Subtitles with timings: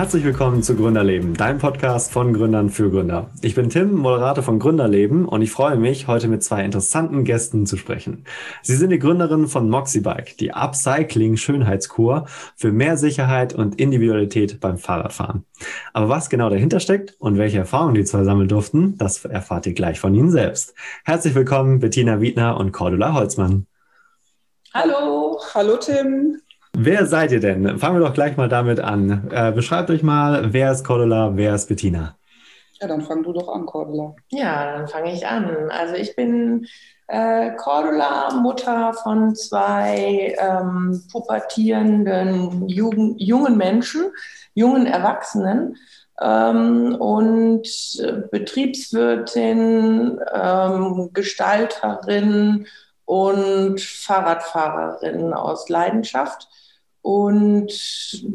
[0.00, 3.28] Herzlich willkommen zu Gründerleben, dein Podcast von Gründern für Gründer.
[3.42, 7.66] Ich bin Tim, Moderator von Gründerleben und ich freue mich, heute mit zwei interessanten Gästen
[7.66, 8.24] zu sprechen.
[8.62, 12.24] Sie sind die Gründerin von Moxibike, die Upcycling-Schönheitskur
[12.56, 15.44] für mehr Sicherheit und Individualität beim Fahrradfahren.
[15.92, 19.74] Aber was genau dahinter steckt und welche Erfahrungen die zwei sammeln durften, das erfahrt ihr
[19.74, 20.72] gleich von ihnen selbst.
[21.04, 23.66] Herzlich willkommen, Bettina Wiedner und Cordula Holzmann.
[24.72, 26.40] Hallo, hallo Tim.
[26.72, 27.78] Wer seid ihr denn?
[27.78, 29.28] Fangen wir doch gleich mal damit an.
[29.32, 32.16] Äh, beschreibt euch mal, wer ist Cordula, wer ist Bettina?
[32.80, 34.14] Ja, dann fang du doch an, Cordula.
[34.30, 35.70] Ja, dann fange ich an.
[35.70, 36.66] Also ich bin
[37.08, 44.12] äh, Cordula, Mutter von zwei ähm, pubertierenden Jugend, jungen Menschen,
[44.54, 45.76] jungen Erwachsenen
[46.20, 47.66] ähm, und
[48.30, 52.66] Betriebswirtin, ähm, Gestalterin
[53.04, 56.48] und Fahrradfahrerin aus Leidenschaft.
[57.02, 57.72] Und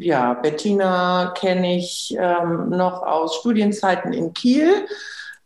[0.00, 4.86] ja, Bettina kenne ich ähm, noch aus Studienzeiten in Kiel.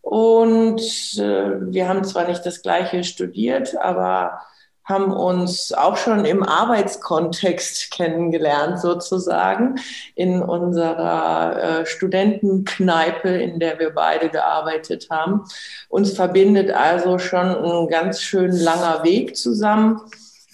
[0.01, 0.81] Und
[1.19, 4.41] äh, wir haben zwar nicht das gleiche studiert, aber
[4.85, 9.77] haben uns auch schon im Arbeitskontext kennengelernt, sozusagen,
[10.15, 15.45] in unserer äh, Studentenkneipe, in der wir beide gearbeitet haben.
[15.89, 20.01] Uns verbindet also schon ein ganz schön langer Weg zusammen.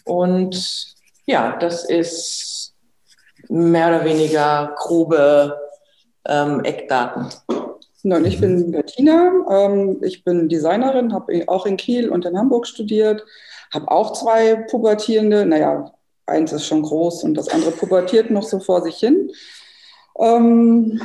[0.04, 0.94] Und
[1.24, 2.55] ja, das ist
[3.48, 5.56] mehr oder weniger grobe
[6.26, 7.28] ähm, Eckdaten.
[8.02, 12.66] und ich bin Bettina, ähm, ich bin Designerin, habe auch in Kiel und in Hamburg
[12.66, 13.24] studiert,
[13.72, 15.92] habe auch zwei Pubertierende, naja,
[16.26, 19.30] eins ist schon groß und das andere pubertiert noch so vor sich hin.
[20.18, 21.00] Ähm,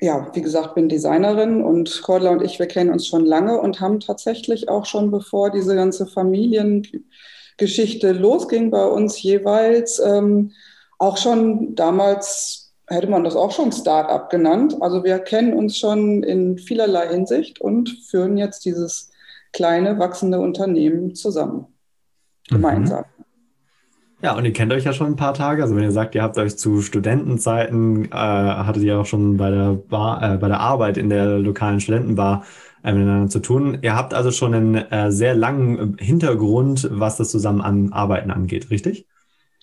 [0.00, 3.80] ja, wie gesagt, bin Designerin und Cordula und ich, wir kennen uns schon lange und
[3.80, 10.52] haben tatsächlich auch schon, bevor diese ganze Familiengeschichte losging, bei uns jeweils ähm,
[11.00, 14.76] auch schon damals hätte man das auch schon Start-up genannt.
[14.80, 19.10] Also wir kennen uns schon in vielerlei Hinsicht und führen jetzt dieses
[19.52, 21.66] kleine, wachsende Unternehmen zusammen,
[22.50, 22.54] mhm.
[22.54, 23.04] gemeinsam.
[24.22, 25.62] Ja, und ihr kennt euch ja schon ein paar Tage.
[25.62, 29.50] Also wenn ihr sagt, ihr habt euch zu Studentenzeiten, äh, hattet ihr auch schon bei
[29.50, 32.44] der, Bar, äh, bei der Arbeit in der lokalen Studentenbar
[32.84, 33.78] äh, miteinander zu tun.
[33.80, 39.06] Ihr habt also schon einen äh, sehr langen Hintergrund, was das Zusammenarbeiten angeht, richtig?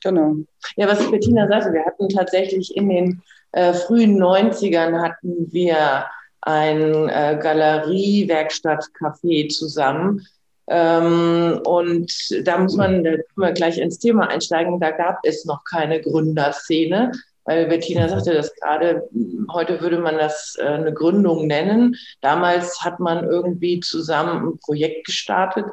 [0.04, 0.36] Genau.
[0.76, 6.06] Ja, was Bettina sagte, wir hatten tatsächlich in den äh, frühen 90ern hatten wir
[6.42, 10.28] ein äh, Galerie-Werkstatt-Café zusammen.
[10.68, 12.12] Ähm, und
[12.46, 16.02] da muss man, da können wir gleich ins Thema einsteigen, da gab es noch keine
[16.02, 17.12] Gründerszene,
[17.46, 19.08] weil Bettina sagte das gerade,
[19.52, 21.96] heute würde man das äh, eine Gründung nennen.
[22.22, 25.66] Damals hat man irgendwie zusammen ein Projekt gestartet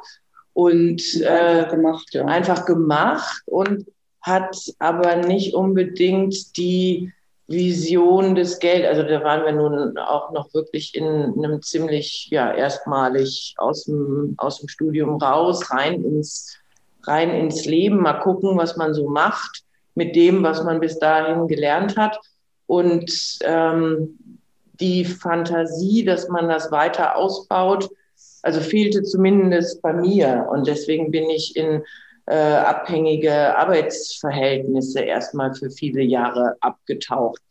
[0.53, 2.25] und äh, einfach gemacht, ja.
[2.27, 3.85] einfach gemacht und
[4.25, 7.13] hat aber nicht unbedingt die
[7.47, 8.87] Vision des Geld.
[8.87, 14.35] Also da waren wir nun auch noch wirklich in einem ziemlich, ja, erstmalig aus dem,
[14.39, 16.57] aus dem Studium raus, rein ins,
[17.03, 19.63] rein ins Leben, mal gucken, was man so macht
[19.95, 22.19] mit dem, was man bis dahin gelernt hat.
[22.67, 24.19] Und ähm,
[24.81, 27.91] die Fantasie, dass man das weiter ausbaut,
[28.43, 30.49] also fehlte zumindest bei mir.
[30.51, 31.83] Und deswegen bin ich in
[32.27, 37.43] äh, abhängige Arbeitsverhältnisse erstmal für viele Jahre abgetaucht.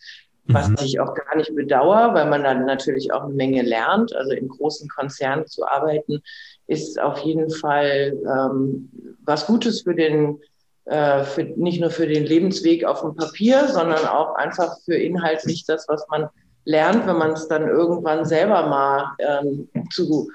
[0.45, 0.75] Was mhm.
[0.83, 4.13] ich auch gar nicht bedauere, weil man dann natürlich auch eine Menge lernt.
[4.13, 6.21] Also in großen Konzernen zu arbeiten,
[6.67, 8.89] ist auf jeden Fall ähm,
[9.23, 10.39] was Gutes für den,
[10.85, 15.65] äh, für, nicht nur für den Lebensweg auf dem Papier, sondern auch einfach für inhaltlich
[15.65, 16.27] das, was man
[16.65, 20.29] lernt, wenn man es dann irgendwann selber mal ähm, zu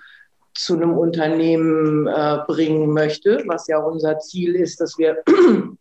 [0.59, 5.23] zu einem Unternehmen äh, bringen möchte, was ja unser Ziel ist, dass wir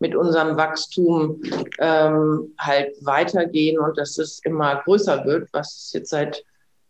[0.00, 1.40] mit unserem Wachstum
[1.78, 6.44] ähm, halt weitergehen und dass es immer größer wird, was es jetzt seit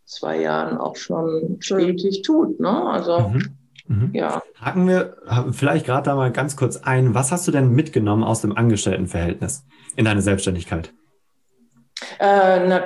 [0.05, 2.59] zwei Jahren auch schon stetig tut.
[2.59, 2.69] Ne?
[2.69, 3.57] Also mhm.
[3.87, 4.09] Mhm.
[4.13, 4.41] Ja.
[4.59, 5.15] Haken wir
[5.51, 7.13] vielleicht gerade da mal ganz kurz ein.
[7.13, 9.63] Was hast du denn mitgenommen aus dem Angestelltenverhältnis
[9.95, 10.91] in deine Selbstständigkeit?
[12.19, 12.81] Äh,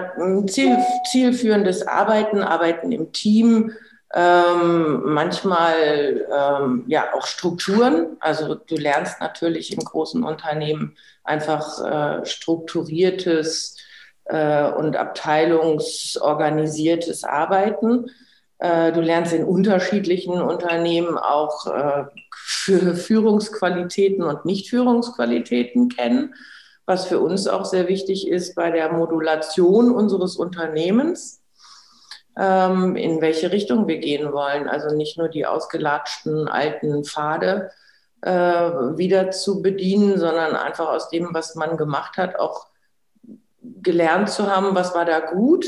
[0.47, 0.77] Ziel,
[1.09, 3.71] zielführendes Arbeiten, Arbeiten im Team,
[4.13, 8.17] ähm, manchmal ähm, ja auch Strukturen.
[8.19, 13.77] Also du lernst natürlich in großen Unternehmen einfach äh, strukturiertes
[14.25, 18.07] äh, und abteilungsorganisiertes Arbeiten.
[18.59, 22.03] Äh, du lernst in unterschiedlichen Unternehmen auch äh,
[22.35, 26.35] für Führungsqualitäten und Nichtführungsqualitäten kennen
[26.91, 31.41] was für uns auch sehr wichtig ist bei der Modulation unseres Unternehmens,
[32.37, 34.67] ähm, in welche Richtung wir gehen wollen.
[34.67, 37.71] Also nicht nur die ausgelatschten alten Pfade
[38.19, 42.67] äh, wieder zu bedienen, sondern einfach aus dem, was man gemacht hat, auch
[43.61, 45.65] gelernt zu haben, was war da gut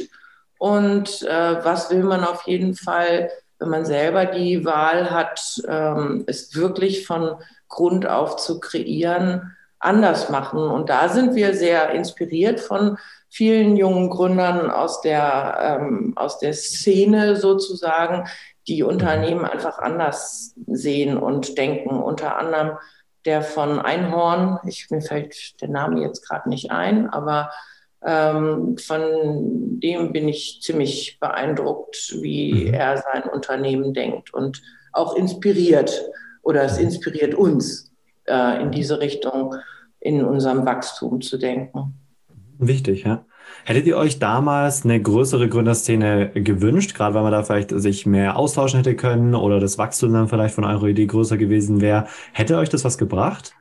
[0.57, 6.25] und äh, was will man auf jeden Fall, wenn man selber die Wahl hat, ähm,
[6.27, 7.37] es wirklich von
[7.69, 10.59] Grund auf zu kreieren, anders machen.
[10.59, 12.97] Und da sind wir sehr inspiriert von
[13.29, 18.27] vielen jungen Gründern aus der, ähm, aus der Szene sozusagen,
[18.67, 22.01] die Unternehmen einfach anders sehen und denken.
[22.01, 22.77] Unter anderem
[23.25, 27.51] der von Einhorn, ich, mir fällt der Name jetzt gerade nicht ein, aber
[28.05, 32.73] ähm, von dem bin ich ziemlich beeindruckt, wie mhm.
[32.73, 36.03] er sein Unternehmen denkt und auch inspiriert
[36.41, 37.91] oder es inspiriert uns
[38.25, 39.55] äh, in diese Richtung
[40.03, 41.93] in unserem Wachstum zu denken.
[42.59, 43.25] Wichtig, ja.
[43.65, 48.35] Hättet ihr euch damals eine größere Gründerszene gewünscht, gerade weil man da vielleicht sich mehr
[48.35, 52.07] austauschen hätte können oder das Wachstum dann vielleicht von eurer Idee größer gewesen wäre?
[52.33, 53.53] Hätte euch das was gebracht?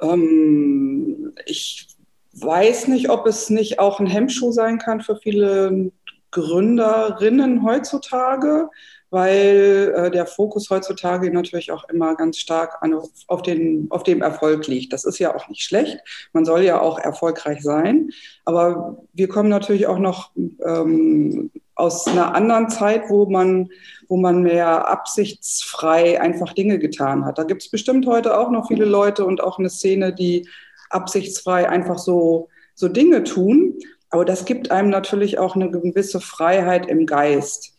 [0.00, 1.88] Ähm, ich
[2.34, 5.90] weiß nicht, ob es nicht auch ein Hemmschuh sein kann für viele
[6.30, 8.68] Gründerinnen heutzutage,
[9.12, 14.22] weil äh, der Fokus heutzutage natürlich auch immer ganz stark an, auf, den, auf dem
[14.22, 14.94] Erfolg liegt.
[14.94, 15.98] Das ist ja auch nicht schlecht.
[16.32, 18.08] Man soll ja auch erfolgreich sein.
[18.46, 20.30] Aber wir kommen natürlich auch noch
[20.64, 23.68] ähm, aus einer anderen Zeit, wo man,
[24.08, 27.36] wo man mehr absichtsfrei einfach Dinge getan hat.
[27.36, 30.48] Da gibt es bestimmt heute auch noch viele Leute und auch eine Szene, die
[30.88, 33.78] absichtsfrei einfach so, so Dinge tun.
[34.08, 37.74] Aber das gibt einem natürlich auch eine gewisse Freiheit im Geist.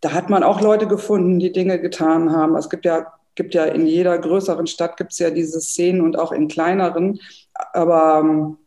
[0.00, 2.56] Da hat man auch Leute gefunden, die Dinge getan haben.
[2.56, 6.18] Es gibt ja, gibt ja in jeder größeren Stadt gibt es ja diese Szenen und
[6.18, 7.20] auch in kleineren.
[7.72, 8.58] Aber ähm,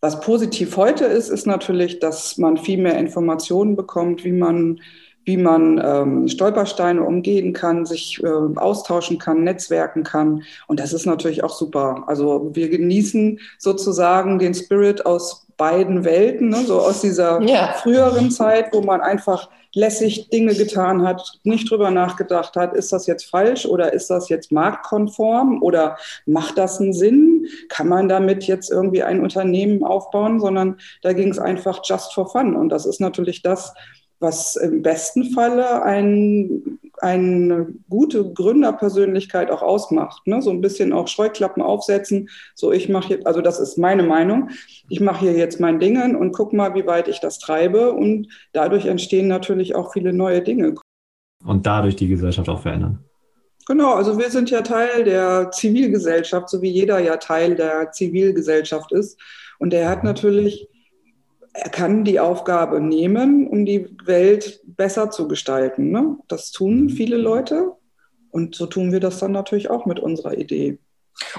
[0.00, 4.80] was positiv heute ist, ist natürlich, dass man viel mehr Informationen bekommt, wie man
[5.24, 10.42] wie man ähm, Stolpersteine umgehen kann, sich äh, austauschen kann, netzwerken kann.
[10.66, 12.04] Und das ist natürlich auch super.
[12.06, 16.64] Also wir genießen sozusagen den Spirit aus beiden Welten, ne?
[16.64, 17.74] so aus dieser ja.
[17.74, 23.06] früheren Zeit, wo man einfach lässig Dinge getan hat, nicht drüber nachgedacht hat, ist das
[23.06, 25.96] jetzt falsch oder ist das jetzt marktkonform oder
[26.26, 27.46] macht das einen Sinn?
[27.68, 30.40] Kann man damit jetzt irgendwie ein Unternehmen aufbauen?
[30.40, 32.56] Sondern da ging es einfach just for fun.
[32.56, 33.72] Und das ist natürlich das,
[34.18, 40.26] was im besten Falle ein, eine gute Gründerpersönlichkeit auch ausmacht.
[40.26, 40.42] Ne?
[40.42, 42.28] So ein bisschen auch Scheuklappen aufsetzen.
[42.54, 44.50] So, ich mache hier, also das ist meine Meinung.
[44.88, 47.92] Ich mache hier jetzt mein Dingen und guck mal, wie weit ich das treibe.
[47.92, 50.74] Und dadurch entstehen natürlich auch viele neue Dinge.
[51.44, 53.04] Und dadurch die Gesellschaft auch verändern.
[53.66, 58.90] Genau, also wir sind ja Teil der Zivilgesellschaft, so wie jeder ja Teil der Zivilgesellschaft
[58.92, 59.18] ist.
[59.58, 60.68] Und er hat natürlich
[61.52, 65.90] er kann die Aufgabe nehmen, um die Welt besser zu gestalten.
[65.90, 66.16] Ne?
[66.28, 66.90] Das tun mhm.
[66.90, 67.72] viele Leute
[68.30, 70.78] und so tun wir das dann natürlich auch mit unserer Idee.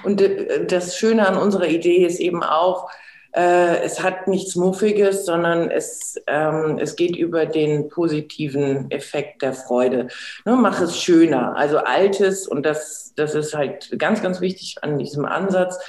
[0.04, 2.90] Und äh, das Schöne an unserer Idee ist eben auch,
[3.34, 9.54] äh, es hat nichts Muffiges, sondern es, ähm, es geht über den positiven Effekt der
[9.54, 10.08] Freude.
[10.46, 11.56] Ne, mach es schöner.
[11.56, 15.80] Also Altes, und das, das ist halt ganz, ganz wichtig an diesem Ansatz.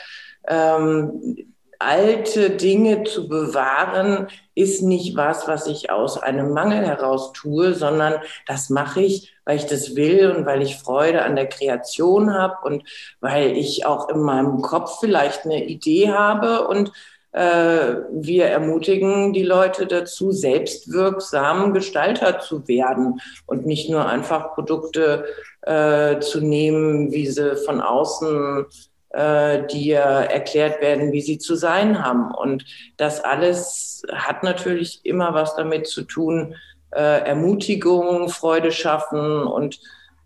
[0.47, 1.52] Ähm,
[1.85, 8.15] alte Dinge zu bewahren, ist nicht was, was ich aus einem Mangel heraus tue, sondern
[8.47, 12.57] das mache ich, weil ich das will und weil ich Freude an der Kreation habe
[12.65, 12.89] und
[13.21, 16.93] weil ich auch in meinem Kopf vielleicht eine Idee habe und
[17.33, 25.25] äh, wir ermutigen die Leute dazu, selbstwirksam Gestalter zu werden und nicht nur einfach Produkte
[25.63, 28.67] äh, zu nehmen, wie sie von außen
[29.15, 32.33] die erklärt werden, wie sie zu sein haben.
[32.33, 32.65] Und
[32.97, 36.55] das alles hat natürlich immer was damit zu tun,
[36.93, 39.81] äh, Ermutigung, Freude schaffen und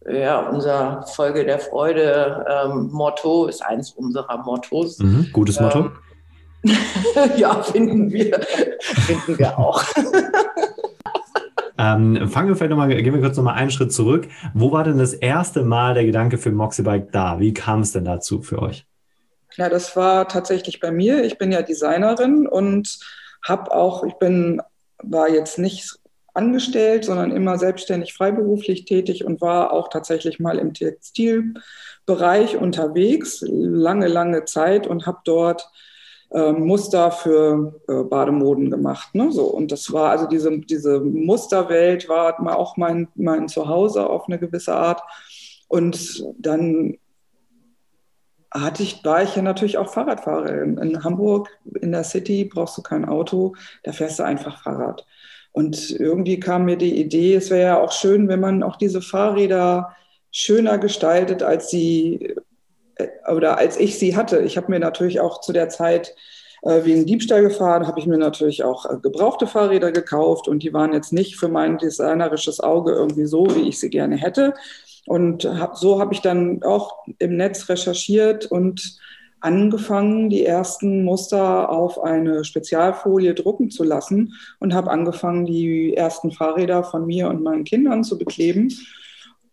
[0.08, 4.98] ja, unser Folge der Freude ähm, Motto ist eins unserer Mottos.
[4.98, 5.90] Mhm, gutes Motto.
[6.64, 6.72] Ähm,
[7.36, 9.82] ja, finden wir, finden wir auch.
[11.78, 14.28] Ähm, fangen wir vielleicht nochmal, gehen wir kurz nochmal einen Schritt zurück.
[14.54, 17.38] Wo war denn das erste Mal der Gedanke für Moxibike da?
[17.38, 18.86] Wie kam es denn dazu für euch?
[19.56, 21.24] Ja, das war tatsächlich bei mir.
[21.24, 22.98] Ich bin ja Designerin und
[23.42, 24.60] habe auch, ich bin,
[25.02, 25.98] war jetzt nicht
[26.34, 34.08] angestellt, sondern immer selbstständig freiberuflich tätig und war auch tatsächlich mal im Textilbereich unterwegs, lange,
[34.08, 35.66] lange Zeit und habe dort
[36.30, 39.14] äh, Muster für äh, Bademoden gemacht.
[39.14, 39.30] Ne?
[39.32, 44.38] So, und das war also diese, diese Musterwelt war auch mein, mein Zuhause auf eine
[44.38, 45.02] gewisse Art.
[45.68, 46.98] Und dann
[48.52, 50.78] hatte ich, war ich ja natürlich auch Fahrradfahrerin.
[50.78, 51.48] In Hamburg,
[51.80, 55.06] in der City, brauchst du kein Auto, da fährst du einfach Fahrrad.
[55.52, 59.00] Und irgendwie kam mir die Idee, es wäre ja auch schön, wenn man auch diese
[59.00, 59.96] Fahrräder
[60.30, 62.34] schöner gestaltet, als sie
[63.30, 64.40] oder als ich sie hatte.
[64.40, 66.14] Ich habe mir natürlich auch zu der Zeit
[66.62, 70.72] äh, wegen Diebstahl gefahren, habe ich mir natürlich auch äh, gebrauchte Fahrräder gekauft und die
[70.72, 74.54] waren jetzt nicht für mein designerisches Auge irgendwie so, wie ich sie gerne hätte.
[75.06, 78.98] Und hab, so habe ich dann auch im Netz recherchiert und
[79.40, 86.32] angefangen, die ersten Muster auf eine Spezialfolie drucken zu lassen und habe angefangen, die ersten
[86.32, 88.72] Fahrräder von mir und meinen Kindern zu bekleben.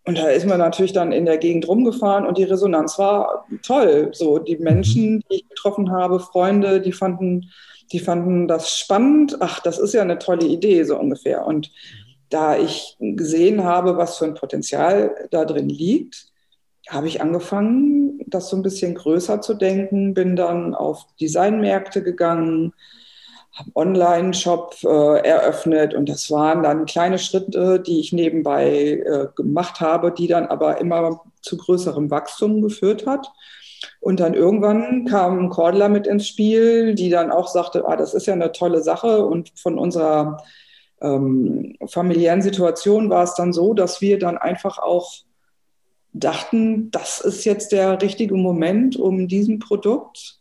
[0.06, 4.10] Und da ist man natürlich dann in der Gegend rumgefahren und die Resonanz war toll.
[4.12, 7.50] So die Menschen, die ich getroffen habe, Freunde, die fanden,
[7.90, 9.38] die fanden das spannend.
[9.40, 11.46] Ach, das ist ja eine tolle Idee, so ungefähr.
[11.46, 11.70] Und
[12.28, 16.26] da ich gesehen habe, was für ein Potenzial da drin liegt,
[16.88, 22.74] habe ich angefangen, das so ein bisschen größer zu denken, bin dann auf Designmärkte gegangen,
[23.54, 29.80] habe Online-Shop äh, eröffnet und das waren dann kleine Schritte, die ich nebenbei äh, gemacht
[29.80, 33.30] habe, die dann aber immer zu größerem Wachstum geführt hat.
[34.00, 38.26] Und dann irgendwann kam Cordula mit ins Spiel, die dann auch sagte, ah, das ist
[38.26, 39.24] ja eine tolle Sache.
[39.24, 40.42] Und von unserer
[41.00, 45.12] ähm, familiären Situation war es dann so, dass wir dann einfach auch
[46.12, 50.40] dachten, das ist jetzt der richtige Moment, um diesem Produkt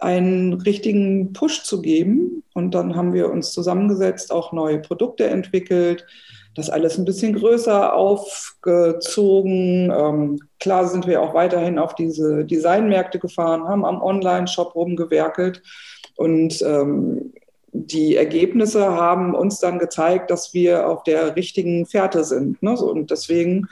[0.00, 2.42] einen richtigen Push zu geben.
[2.54, 6.06] Und dann haben wir uns zusammengesetzt, auch neue Produkte entwickelt,
[6.54, 9.92] das alles ein bisschen größer aufgezogen.
[9.92, 15.62] Ähm, klar sind wir auch weiterhin auf diese Designmärkte gefahren, haben am Online-Shop rumgewerkelt
[16.16, 17.32] und ähm,
[17.72, 22.60] die Ergebnisse haben uns dann gezeigt, dass wir auf der richtigen Fährte sind.
[22.62, 22.76] Ne?
[22.76, 23.68] So, und deswegen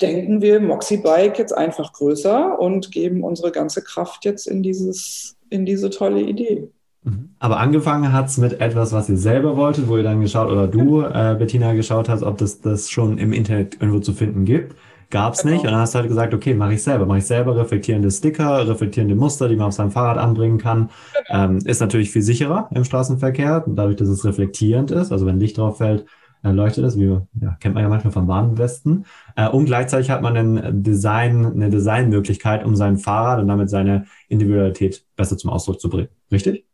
[0.00, 5.36] denken wir Moxie Bike jetzt einfach größer und geben unsere ganze Kraft jetzt in, dieses,
[5.50, 6.68] in diese tolle Idee.
[7.02, 7.30] Mhm.
[7.38, 10.66] Aber angefangen hat es mit etwas, was ihr selber wolltet, wo ihr dann geschaut oder
[10.66, 14.76] du, äh, Bettina, geschaut hast, ob das das schon im Internet irgendwo zu finden gibt.
[15.10, 15.54] Gab es genau.
[15.54, 15.64] nicht.
[15.64, 17.06] Und dann hast du halt gesagt, okay, mache ich selber.
[17.06, 20.90] Mache ich selber reflektierende Sticker, reflektierende Muster, die man auf seinem Fahrrad anbringen kann.
[21.28, 21.44] Genau.
[21.44, 25.12] Ähm, ist natürlich viel sicherer im Straßenverkehr, dadurch, dass es reflektierend ist.
[25.12, 26.06] Also wenn Licht drauf fällt,
[26.52, 29.06] leuchtet es, wie ja, kennt man ja manchmal vom Warnwesten.
[29.36, 34.06] Äh, und gleichzeitig hat man ein Design, eine Designmöglichkeit, um sein Fahrrad und damit seine
[34.28, 36.08] Individualität besser zum Ausdruck zu bringen.
[36.30, 36.66] Richtig?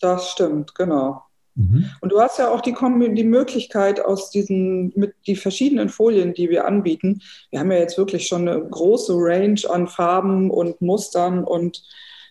[0.00, 1.22] Das stimmt, genau.
[1.54, 1.90] Mhm.
[2.00, 2.74] Und du hast ja auch die,
[3.14, 7.20] die Möglichkeit aus diesen, mit die verschiedenen Folien, die wir anbieten.
[7.50, 11.82] Wir haben ja jetzt wirklich schon eine große Range an Farben und Mustern und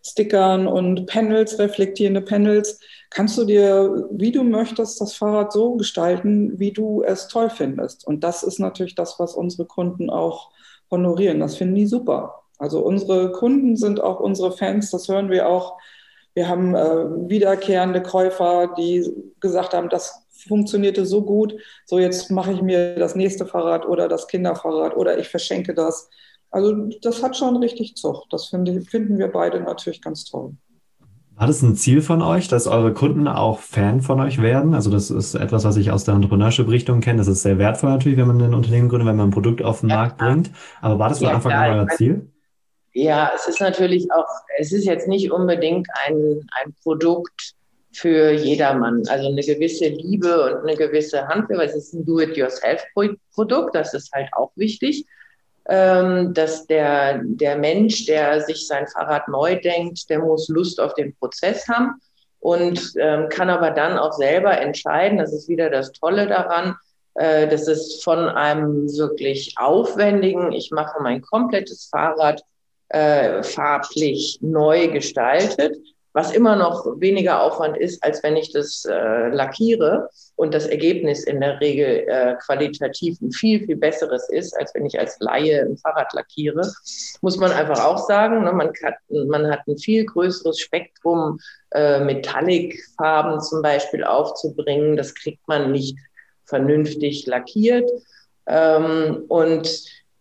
[0.04, 2.80] Stickern und Panels, reflektierende Panels
[3.10, 8.06] kannst du dir, wie du möchtest, das Fahrrad so gestalten, wie du es toll findest.
[8.06, 10.52] Und das ist natürlich das, was unsere Kunden auch
[10.92, 11.40] honorieren.
[11.40, 12.44] Das finden die super.
[12.58, 15.78] Also unsere Kunden sind auch unsere Fans, das hören wir auch.
[16.34, 22.54] Wir haben äh, wiederkehrende Käufer, die gesagt haben, das funktionierte so gut, so jetzt mache
[22.54, 26.10] ich mir das nächste Fahrrad oder das Kinderfahrrad oder ich verschenke das.
[26.52, 28.28] Also das hat schon richtig Zucht.
[28.32, 30.54] Das find, finden wir beide natürlich ganz toll.
[31.36, 34.74] War das ein Ziel von euch, dass eure Kunden auch Fan von euch werden?
[34.74, 37.20] Also das ist etwas, was ich aus der Entrepreneurship-Richtung kenne.
[37.20, 39.80] Das ist sehr wertvoll natürlich, wenn man ein Unternehmen gründet, wenn man ein Produkt auf
[39.80, 40.52] den ja, Markt bringt.
[40.82, 42.30] Aber war das von ja, Anfang an euer Ziel?
[42.92, 44.28] Ja, es ist natürlich auch,
[44.58, 47.54] es ist jetzt nicht unbedingt ein, ein Produkt
[47.94, 49.04] für jedermann.
[49.08, 54.12] Also eine gewisse Liebe und eine gewisse Handwerk, weil es ist ein Do-it-yourself-Produkt, das ist
[54.12, 55.06] halt auch wichtig
[55.70, 61.16] dass der, der Mensch, der sich sein Fahrrad neu denkt, der muss Lust auf den
[61.16, 62.02] Prozess haben
[62.40, 66.76] und ähm, kann aber dann auch selber entscheiden, das ist wieder das Tolle daran,
[67.16, 72.42] äh, das ist von einem wirklich aufwendigen, ich mache mein komplettes Fahrrad
[72.90, 75.78] äh, farblich neu gestaltet
[76.20, 81.24] was immer noch weniger Aufwand ist, als wenn ich das äh, lackiere und das Ergebnis
[81.24, 85.62] in der Regel äh, qualitativ ein viel, viel besseres ist, als wenn ich als Laie
[85.62, 86.70] ein Fahrrad lackiere,
[87.22, 88.44] muss man einfach auch sagen.
[88.44, 88.52] Ne?
[88.52, 88.96] Man, kann,
[89.28, 91.40] man, hat ein viel größeres Spektrum,
[91.72, 94.98] äh, Metallic-Farben zum Beispiel aufzubringen.
[94.98, 95.98] Das kriegt man nicht
[96.44, 97.90] vernünftig lackiert.
[98.46, 99.70] Ähm, und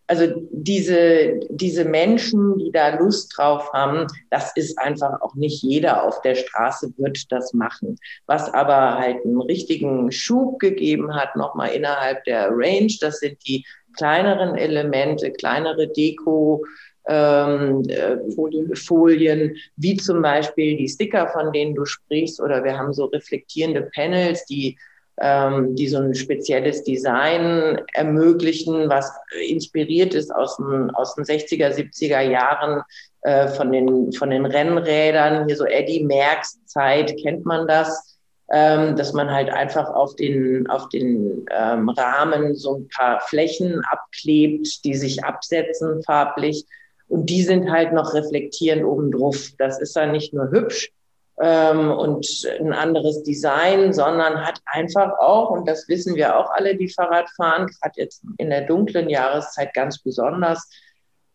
[0.09, 6.03] also diese, diese Menschen, die da Lust drauf haben, das ist einfach auch nicht jeder
[6.03, 7.95] auf der Straße wird das machen.
[8.25, 13.63] Was aber halt einen richtigen Schub gegeben hat, nochmal innerhalb der Range, das sind die
[13.95, 16.65] kleineren Elemente, kleinere Deko,
[17.07, 18.75] ähm, äh, Folien.
[18.75, 23.89] Folien, wie zum Beispiel die Sticker, von denen du sprichst, oder wir haben so reflektierende
[23.93, 24.75] Panels, die
[25.21, 29.11] ähm, die so ein spezielles Design ermöglichen, was
[29.47, 32.81] inspiriert ist aus den, aus den 60er, 70er Jahren
[33.21, 35.47] äh, von, den, von den Rennrädern.
[35.47, 38.17] Hier so Eddie Merckx Zeit kennt man das.
[38.51, 43.79] Ähm, dass man halt einfach auf den, auf den ähm, Rahmen so ein paar Flächen
[43.91, 46.65] abklebt, die sich absetzen farblich.
[47.07, 49.49] Und die sind halt noch reflektierend oben drauf.
[49.59, 50.91] Das ist dann nicht nur hübsch,
[51.41, 52.27] ähm, und
[52.59, 57.29] ein anderes Design, sondern hat einfach auch, und das wissen wir auch alle, die Fahrrad
[57.37, 60.69] fahren, gerade jetzt in der dunklen Jahreszeit ganz besonders,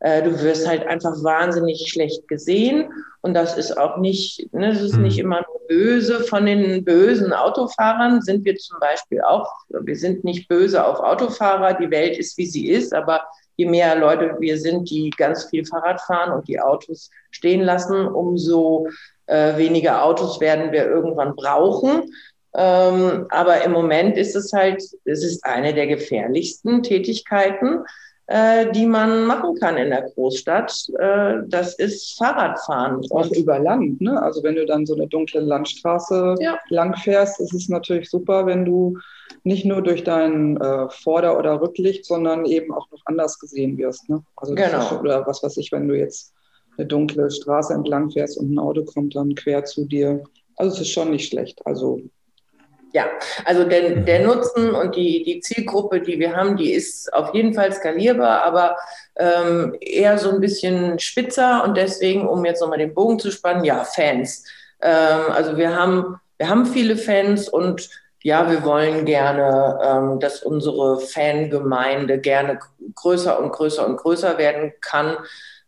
[0.05, 2.93] äh, du wirst halt einfach wahnsinnig schlecht gesehen.
[3.23, 5.03] Und das ist auch nicht, ne, das ist mhm.
[5.05, 6.21] nicht immer nur böse.
[6.25, 11.73] Von den bösen Autofahrern sind wir zum Beispiel auch, wir sind nicht böse auf Autofahrer,
[11.73, 13.23] die Welt ist, wie sie ist, aber
[13.57, 18.07] je mehr Leute wir sind, die ganz viel Fahrrad fahren und die Autos stehen lassen,
[18.07, 18.89] umso
[19.27, 22.13] äh, weniger Autos werden wir irgendwann brauchen.
[22.57, 27.81] Ähm, aber im Moment ist es halt, es ist eine der gefährlichsten Tätigkeiten,
[28.27, 30.73] äh, die man machen kann in der Großstadt.
[30.99, 33.05] Äh, das ist Fahrradfahren.
[33.11, 34.01] Auch über Land.
[34.01, 34.23] Ne?
[34.23, 36.59] Also wenn du dann so eine dunkle Landstraße ja.
[36.69, 38.99] lang fährst, ist es natürlich super, wenn du
[39.43, 44.09] nicht nur durch dein äh, Vorder- oder Rücklicht, sondern eben auch noch anders gesehen wirst.
[44.09, 44.23] Ne?
[44.37, 44.79] Also genau.
[44.79, 46.33] Ist, oder was weiß ich, wenn du jetzt
[46.77, 50.23] eine dunkle Straße entlang fährst und ein Auto kommt dann quer zu dir.
[50.57, 51.61] Also es ist schon nicht schlecht.
[51.65, 52.01] Also
[52.95, 53.07] ja,
[53.45, 57.53] also der, der Nutzen und die, die Zielgruppe, die wir haben, die ist auf jeden
[57.53, 58.77] Fall skalierbar, aber
[59.17, 63.65] ähm, eher so ein bisschen spitzer und deswegen, um jetzt nochmal den Bogen zu spannen,
[63.65, 64.45] ja, Fans.
[64.81, 67.91] Ähm, also wir haben, wir haben viele Fans und
[68.23, 72.61] ja, wir wollen gerne, ähm, dass unsere Fangemeinde gerne
[72.95, 75.17] größer und größer und größer werden kann.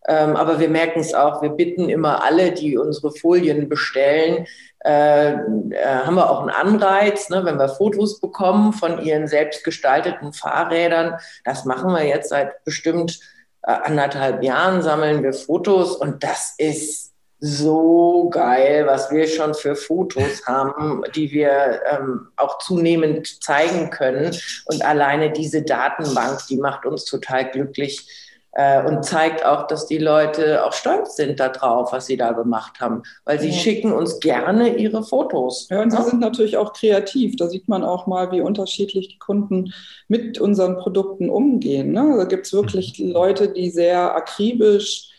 [0.08, 4.46] Ähm, aber wir merken es auch, wir bitten immer alle, die unsere Folien bestellen,
[4.84, 5.36] äh, äh,
[5.84, 11.18] haben wir auch einen Anreiz, ne, wenn wir Fotos bekommen von ihren selbstgestalteten Fahrrädern.
[11.44, 13.18] Das machen wir jetzt seit bestimmt
[13.62, 19.74] äh, anderthalb Jahren, sammeln wir Fotos und das ist so geil, was wir schon für
[19.74, 24.34] Fotos haben, die wir ähm, auch zunehmend zeigen können.
[24.66, 28.25] Und alleine diese Datenbank, die macht uns total glücklich
[28.58, 32.80] äh, und zeigt auch, dass die Leute auch stolz sind darauf, was sie da gemacht
[32.80, 33.54] haben, weil sie ja.
[33.54, 35.68] schicken uns gerne ihre Fotos.
[35.68, 37.36] Ja, und sie sind natürlich auch kreativ.
[37.36, 39.74] Da sieht man auch mal, wie unterschiedlich die Kunden
[40.08, 41.92] mit unseren Produkten umgehen.
[41.92, 42.14] Ne?
[42.16, 42.98] Da gibt es wirklich.
[42.98, 45.10] Leute, die sehr akribisch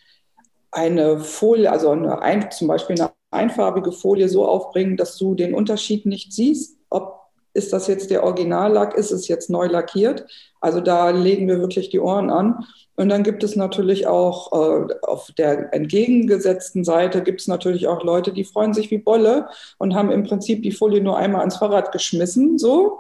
[0.72, 5.54] eine Folie, also eine, ein, zum Beispiel eine einfarbige Folie so aufbringen, dass du den
[5.54, 7.27] Unterschied nicht siehst, ob
[7.58, 10.26] ist das jetzt der Originallack, ist es jetzt neu lackiert.
[10.62, 12.64] Also da legen wir wirklich die Ohren an.
[12.96, 18.04] Und dann gibt es natürlich auch äh, auf der entgegengesetzten Seite gibt es natürlich auch
[18.04, 21.58] Leute, die freuen sich wie Bolle und haben im Prinzip die Folie nur einmal ans
[21.58, 23.00] Fahrrad geschmissen, so.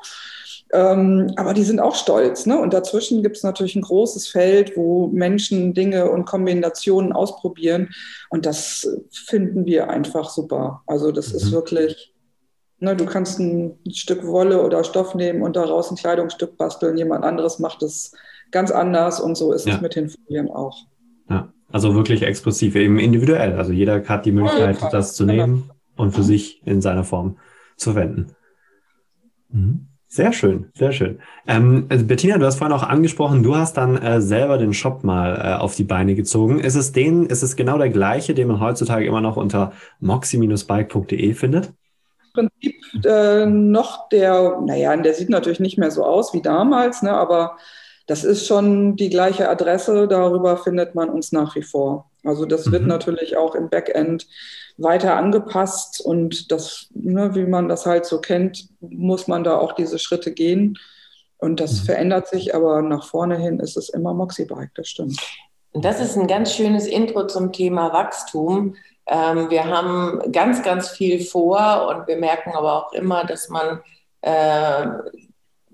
[0.73, 2.45] Ähm, aber die sind auch stolz.
[2.45, 2.59] Ne?
[2.59, 7.89] Und dazwischen gibt es natürlich ein großes Feld, wo Menschen Dinge und Kombinationen ausprobieren.
[8.29, 10.83] Und das finden wir einfach super.
[10.85, 11.35] Also das mhm.
[11.37, 12.13] ist wirklich,
[12.79, 16.97] ne, du kannst ein Stück Wolle oder Stoff nehmen und daraus ein Kleidungsstück basteln.
[16.97, 18.13] Jemand anderes macht es
[18.51, 19.75] ganz anders und so ist ja.
[19.75, 20.77] es mit den Folien auch.
[21.29, 23.53] Ja, also wirklich exklusiv, eben individuell.
[23.53, 27.37] Also jeder hat die Möglichkeit, ja, das zu nehmen und für sich in seiner Form
[27.75, 28.27] zu verwenden.
[29.49, 29.87] Mhm.
[30.09, 31.19] Sehr schön, sehr schön.
[31.47, 35.03] Ähm, also Bettina, du hast vorhin auch angesprochen, du hast dann äh, selber den Shop
[35.03, 36.61] mal äh, auf die Beine gezogen.
[36.61, 41.33] Ist es den, ist es genau der gleiche, den man heutzutage immer noch unter moxie-bike.de
[41.33, 41.73] findet?
[42.37, 47.11] Prinzip äh, noch der, naja, der sieht natürlich nicht mehr so aus wie damals, ne,
[47.11, 47.57] aber
[48.05, 52.09] das ist schon die gleiche Adresse, darüber findet man uns nach wie vor.
[52.23, 52.87] Also das wird mhm.
[52.89, 54.27] natürlich auch im Backend
[54.77, 59.73] weiter angepasst und das, ne, wie man das halt so kennt, muss man da auch
[59.73, 60.77] diese Schritte gehen.
[61.37, 61.85] Und das mhm.
[61.85, 65.19] verändert sich, aber nach vorne hin ist es immer Moxie-Bike, das stimmt.
[65.71, 68.75] Und das ist ein ganz schönes Intro zum Thema Wachstum.
[69.07, 73.81] Ähm, wir haben ganz, ganz viel vor und wir merken aber auch immer, dass man
[74.21, 74.85] äh,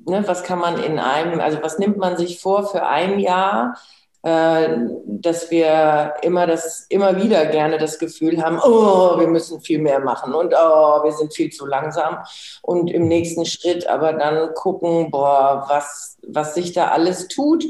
[0.06, 3.78] ne, was kann man in einem, also was nimmt man sich vor für ein Jahr,
[4.24, 9.80] äh, dass wir immer das, immer wieder gerne das Gefühl haben, oh, wir müssen viel
[9.80, 12.20] mehr machen und oh, wir sind viel zu langsam.
[12.62, 17.66] Und im nächsten Schritt aber dann gucken, boah, was, was sich da alles tut.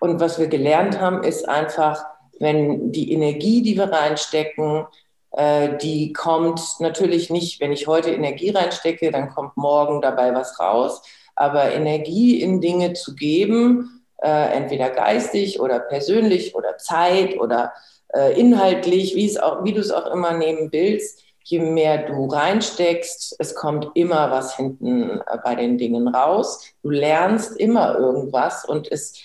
[0.00, 2.04] Und was wir gelernt haben, ist einfach,
[2.40, 4.86] wenn die Energie, die wir reinstecken,
[5.34, 11.02] die kommt natürlich nicht, wenn ich heute Energie reinstecke, dann kommt morgen dabei was raus
[11.34, 17.72] aber Energie in Dinge zu geben, äh, entweder geistig oder persönlich oder Zeit oder
[18.14, 22.26] äh, inhaltlich, wie, es auch, wie du es auch immer nehmen willst, je mehr du
[22.26, 26.64] reinsteckst, es kommt immer was hinten äh, bei den Dingen raus.
[26.82, 29.18] Du lernst immer irgendwas und es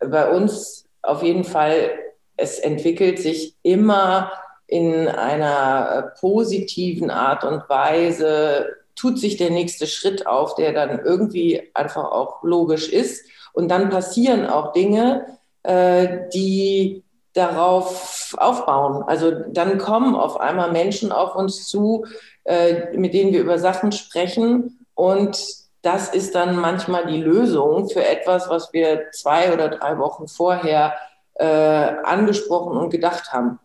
[0.00, 1.90] bei uns auf jeden Fall,
[2.36, 4.32] es entwickelt sich immer
[4.72, 10.98] in einer äh, positiven Art und Weise tut sich der nächste Schritt auf, der dann
[10.98, 13.26] irgendwie einfach auch logisch ist.
[13.52, 15.26] Und dann passieren auch Dinge,
[15.62, 17.04] äh, die
[17.34, 19.02] darauf aufbauen.
[19.06, 22.06] Also dann kommen auf einmal Menschen auf uns zu,
[22.44, 25.38] äh, mit denen wir über Sachen sprechen und
[25.82, 30.94] das ist dann manchmal die Lösung für etwas, was wir zwei oder drei Wochen vorher
[31.34, 33.58] angesprochen und gedacht haben.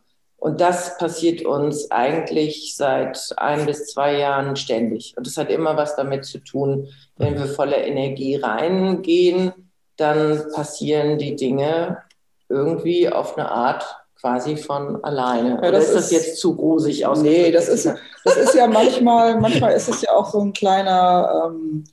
[0.48, 5.14] Und das passiert uns eigentlich seit ein bis zwei Jahren ständig.
[5.18, 9.52] Und das hat immer was damit zu tun, wenn wir voller Energie reingehen,
[9.98, 11.98] dann passieren die Dinge
[12.48, 13.84] irgendwie auf eine Art
[14.22, 15.60] quasi von alleine.
[15.62, 17.22] Ja, Oder ist das jetzt zu rosig aus?
[17.22, 17.86] Nee, das ist,
[18.24, 21.84] das ist ja manchmal, manchmal ist es ja auch so ein kleiner, ähm,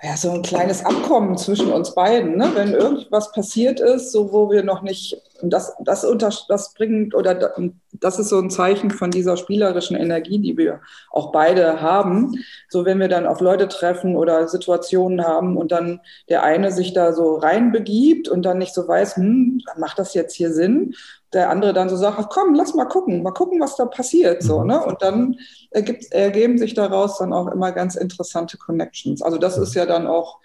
[0.00, 2.36] ja, so ein kleines Abkommen zwischen uns beiden.
[2.36, 2.52] Ne?
[2.54, 7.52] Wenn irgendwas passiert ist, so wo wir noch nicht, das, das, unter, das bringt oder
[7.92, 10.80] das ist so ein Zeichen von dieser spielerischen Energie, die wir
[11.10, 12.32] auch beide haben.
[12.68, 16.92] So wenn wir dann auf Leute treffen oder Situationen haben und dann der eine sich
[16.92, 20.94] da so reinbegibt und dann nicht so weiß, hm, macht das jetzt hier Sinn?
[21.32, 24.42] Der andere dann so sagt, komm, lass mal gucken, mal gucken, was da passiert.
[24.42, 24.66] So, mhm.
[24.66, 24.84] ne?
[24.84, 25.36] Und dann
[25.70, 29.22] ergibt, ergeben sich daraus dann auch immer ganz interessante Connections.
[29.22, 30.38] Also das ist ja dann auch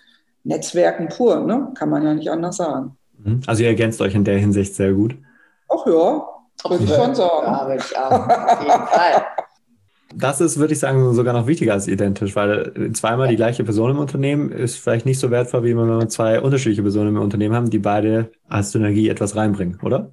[0.44, 1.72] Netzwerken pur, ne?
[1.76, 2.98] kann man ja nicht anders sagen.
[3.18, 3.42] Mhm.
[3.48, 5.16] Also ihr ergänzt euch in der Hinsicht sehr gut.
[5.70, 6.28] Ach ja,
[6.70, 7.46] würde ich schon sagen.
[7.46, 8.12] Ja, würde ich auch.
[8.12, 9.26] Auf jeden Fall.
[10.16, 13.92] Das ist, würde ich sagen, sogar noch wichtiger als identisch, weil zweimal die gleiche Person
[13.92, 17.56] im Unternehmen ist vielleicht nicht so wertvoll, wie wenn wir zwei unterschiedliche Personen im Unternehmen
[17.56, 20.12] haben, die beide als Synergie etwas reinbringen, oder?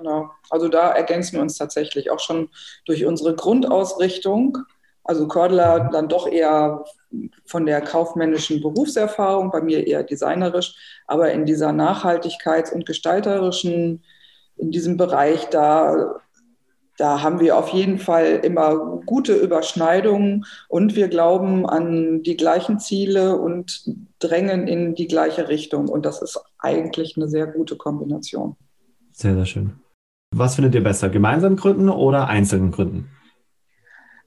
[0.00, 0.30] Genau.
[0.48, 2.48] Also da ergänzen wir uns tatsächlich auch schon
[2.86, 4.58] durch unsere Grundausrichtung.
[5.04, 6.84] Also Cordula dann doch eher
[7.44, 10.74] von der kaufmännischen Berufserfahrung, bei mir eher designerisch,
[11.06, 14.02] aber in dieser Nachhaltigkeits- und gestalterischen,
[14.56, 16.20] in diesem Bereich, da,
[16.96, 22.78] da haben wir auf jeden Fall immer gute Überschneidungen und wir glauben an die gleichen
[22.78, 23.84] Ziele und
[24.18, 25.88] drängen in die gleiche Richtung.
[25.88, 28.56] Und das ist eigentlich eine sehr gute Kombination.
[29.12, 29.80] Sehr, sehr schön.
[30.32, 33.10] Was findet ihr besser, gemeinsam gründen oder einzeln gründen?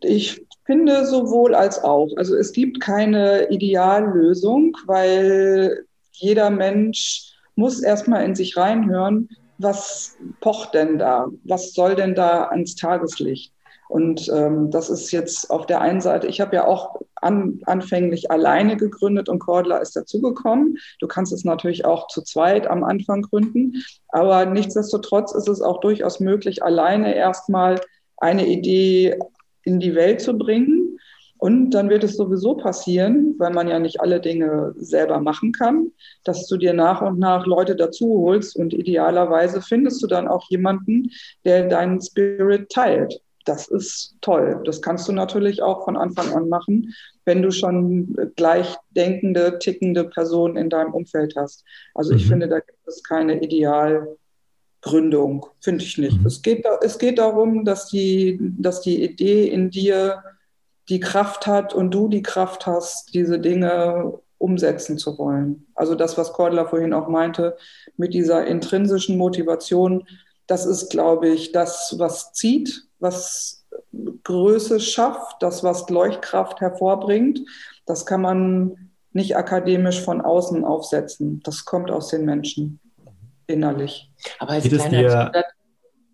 [0.02, 2.10] Ich finde sowohl als auch.
[2.18, 10.74] Also es gibt keine Ideallösung, weil jeder Mensch muss erstmal in sich reinhören, was pocht
[10.74, 11.28] denn da?
[11.46, 13.54] Was soll denn da ans Tageslicht?
[13.88, 18.30] Und ähm, das ist jetzt auf der einen Seite, ich habe ja auch an, anfänglich
[18.32, 20.78] alleine gegründet und Cordula ist dazugekommen.
[21.00, 25.80] Du kannst es natürlich auch zu zweit am Anfang gründen, aber nichtsdestotrotz ist es auch
[25.80, 27.80] durchaus möglich, alleine erstmal
[28.18, 29.18] eine Idee
[29.64, 30.98] in die Welt zu bringen.
[31.38, 35.92] Und dann wird es sowieso passieren, weil man ja nicht alle Dinge selber machen kann,
[36.24, 40.46] dass du dir nach und nach Leute dazu holst und idealerweise findest du dann auch
[40.50, 41.10] jemanden,
[41.44, 44.62] der deinen Spirit teilt das ist toll.
[44.66, 46.94] Das kannst du natürlich auch von Anfang an machen,
[47.26, 51.64] wenn du schon gleichdenkende, tickende Personen in deinem Umfeld hast.
[51.94, 52.30] Also ich mhm.
[52.30, 56.20] finde, da gibt es keine Idealgründung, finde ich nicht.
[56.20, 56.26] Mhm.
[56.26, 60.24] Es, geht, es geht darum, dass die, dass die Idee in dir
[60.90, 65.68] die Kraft hat und du die Kraft hast, diese Dinge umsetzen zu wollen.
[65.76, 67.56] Also das, was Cordula vorhin auch meinte,
[67.96, 70.06] mit dieser intrinsischen Motivation,
[70.48, 73.63] das ist, glaube ich, das, was zieht was
[74.24, 77.42] Größe schafft, das, was Leuchtkraft hervorbringt.
[77.86, 81.42] Das kann man nicht akademisch von außen aufsetzen.
[81.44, 82.80] Das kommt aus den Menschen
[83.48, 84.12] innerlich.
[84.40, 85.46] Aber als, kleiner Zusatz,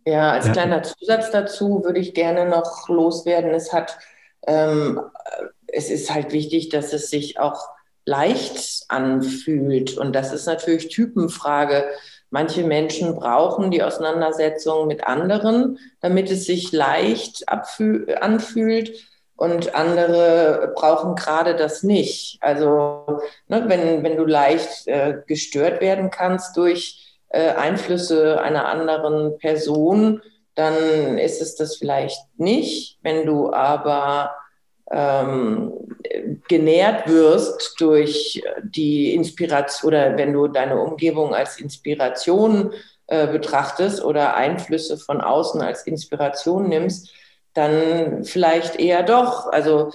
[0.06, 0.52] ja, als ja.
[0.54, 3.52] kleiner Zusatz dazu würde ich gerne noch loswerden.
[3.52, 3.98] Es hat,
[4.48, 5.00] ähm,
[5.68, 7.70] es ist halt wichtig, dass es sich auch
[8.06, 9.98] leicht anfühlt.
[9.98, 11.86] Und das ist natürlich Typenfrage.
[12.32, 18.92] Manche Menschen brauchen die Auseinandersetzung mit anderen, damit es sich leicht anfühlt.
[19.36, 22.38] Und andere brauchen gerade das nicht.
[22.42, 29.38] Also ne, wenn, wenn du leicht äh, gestört werden kannst durch äh, Einflüsse einer anderen
[29.38, 30.22] Person,
[30.56, 33.00] dann ist es das vielleicht nicht.
[33.02, 34.32] Wenn du aber
[34.92, 35.74] ähm,
[36.48, 42.74] genährt wirst durch die Inspiration oder wenn du deine Umgebung als Inspiration
[43.08, 47.12] äh, betrachtest oder Einflüsse von außen als Inspiration nimmst,
[47.54, 49.48] dann vielleicht eher doch.
[49.52, 49.92] Also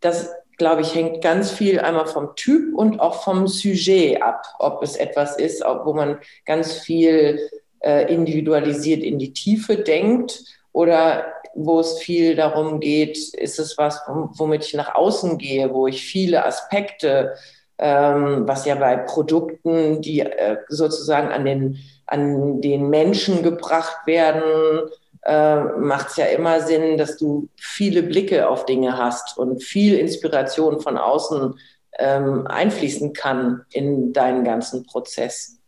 [0.00, 4.82] das, glaube ich, hängt ganz viel einmal vom Typ und auch vom Sujet ab, ob
[4.82, 7.40] es etwas ist, wo man ganz viel
[7.80, 14.00] äh, individualisiert in die Tiefe denkt oder wo es viel darum geht, ist es was,
[14.06, 17.34] womit ich nach außen gehe, wo ich viele Aspekte,
[17.78, 24.90] ähm, was ja bei Produkten, die äh, sozusagen an den, an den Menschen gebracht werden,
[25.22, 29.94] äh, macht es ja immer Sinn, dass du viele Blicke auf Dinge hast und viel
[29.94, 31.54] Inspiration von außen
[31.98, 35.58] ähm, einfließen kann in deinen ganzen Prozess.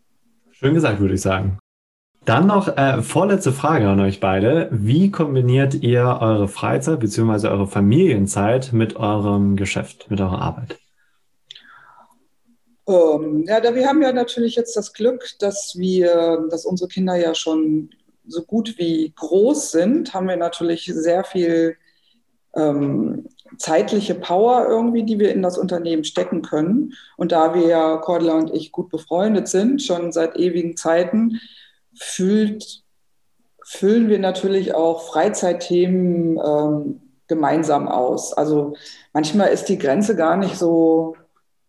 [0.50, 1.58] Schön gesagt, würde ich sagen.
[2.24, 4.68] Dann noch äh, vorletzte Frage an euch beide.
[4.70, 7.48] Wie kombiniert ihr eure Freizeit bzw.
[7.48, 10.78] eure Familienzeit mit eurem Geschäft, mit eurer Arbeit?
[12.86, 17.16] Ähm, ja, da wir haben ja natürlich jetzt das Glück, dass wir, dass unsere Kinder
[17.16, 17.90] ja schon
[18.26, 21.76] so gut wie groß sind, haben wir natürlich sehr viel
[22.54, 23.26] ähm,
[23.58, 26.92] zeitliche Power irgendwie, die wir in das Unternehmen stecken können.
[27.16, 31.40] Und da wir ja, Cordula und ich, gut befreundet sind, schon seit ewigen Zeiten,
[31.98, 32.82] fühlt,
[33.64, 38.32] füllen wir natürlich auch Freizeitthemen ähm, gemeinsam aus.
[38.32, 38.74] Also
[39.12, 41.16] manchmal ist die Grenze gar nicht so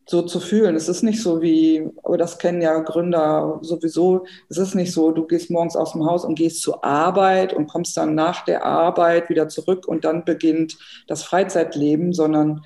[0.06, 0.76] so zu fühlen.
[0.76, 5.12] Es ist nicht so wie, aber das kennen ja Gründer sowieso, es ist nicht so,
[5.12, 8.66] du gehst morgens aus dem Haus und gehst zur Arbeit und kommst dann nach der
[8.66, 12.66] Arbeit wieder zurück und dann beginnt das Freizeitleben, sondern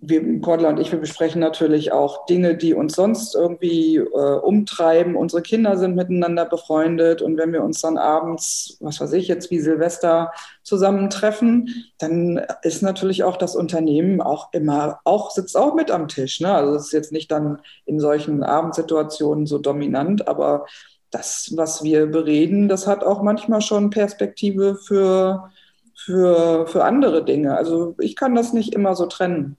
[0.00, 5.16] wir, Cordula und ich, wir besprechen natürlich auch Dinge, die uns sonst irgendwie äh, umtreiben.
[5.16, 9.50] Unsere Kinder sind miteinander befreundet und wenn wir uns dann abends, was weiß ich jetzt,
[9.50, 10.32] wie Silvester
[10.62, 16.40] zusammentreffen, dann ist natürlich auch das Unternehmen auch immer, auch sitzt auch mit am Tisch.
[16.40, 16.52] Ne?
[16.52, 20.66] Also es ist jetzt nicht dann in solchen Abendsituationen so dominant, aber
[21.10, 25.50] das, was wir bereden, das hat auch manchmal schon Perspektive für,
[25.94, 27.56] für, für andere Dinge.
[27.56, 29.56] Also ich kann das nicht immer so trennen.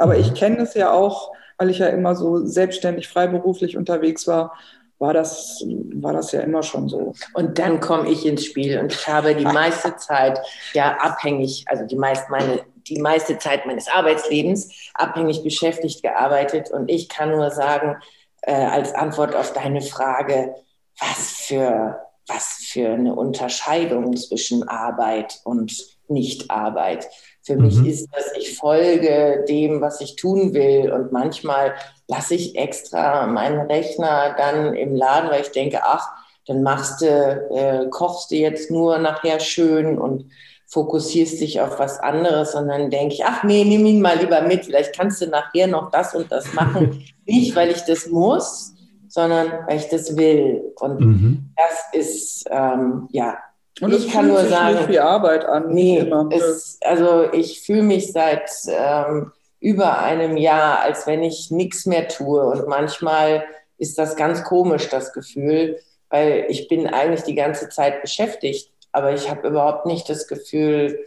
[0.00, 0.34] Aber ich mhm.
[0.34, 4.56] kenne es ja auch, weil ich ja immer so selbstständig, freiberuflich unterwegs war,
[4.98, 7.14] war das, war das ja immer schon so.
[7.34, 10.38] Und dann komme ich ins Spiel und ich habe die meiste Zeit
[10.74, 16.70] ja abhängig, also die, meist meine, die meiste Zeit meines Arbeitslebens abhängig beschäftigt gearbeitet.
[16.70, 17.96] Und ich kann nur sagen,
[18.42, 20.54] äh, als Antwort auf deine Frage,
[20.98, 25.72] was für, was für eine Unterscheidung zwischen Arbeit und
[26.08, 27.08] Nichtarbeit.
[27.50, 27.64] Für mhm.
[27.64, 30.92] mich ist das, ich folge dem, was ich tun will.
[30.92, 31.74] Und manchmal
[32.06, 36.08] lasse ich extra meinen Rechner dann im Laden, weil ich denke, ach,
[36.46, 40.30] dann machst du, äh, kochst du jetzt nur nachher schön und
[40.68, 44.42] fokussierst dich auf was anderes und dann denke ich, ach nee, nimm ihn mal lieber
[44.42, 47.04] mit, vielleicht kannst du nachher noch das und das machen.
[47.26, 48.74] Nicht, weil ich das muss,
[49.08, 50.72] sondern weil ich das will.
[50.78, 51.52] Und mhm.
[51.56, 53.38] das ist, ähm, ja,
[53.80, 55.68] und ich kann nur sagen, nicht viel Arbeit an.
[55.68, 61.86] Nee, es, also ich fühle mich seit ähm, über einem Jahr, als wenn ich nichts
[61.86, 62.44] mehr tue.
[62.44, 63.44] Und manchmal
[63.78, 69.12] ist das ganz komisch, das Gefühl, weil ich bin eigentlich die ganze Zeit beschäftigt, aber
[69.12, 70.98] ich habe überhaupt nicht das Gefühl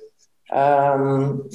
[0.50, 1.50] ähm,